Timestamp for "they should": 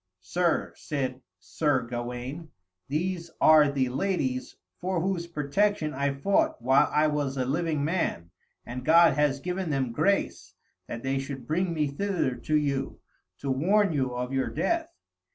11.03-11.45